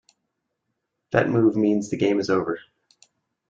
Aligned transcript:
That 1.11 1.29
move 1.29 1.55
means 1.55 1.91
the 1.91 1.95
game 1.95 2.19
is 2.19 2.31
over. 2.31 2.59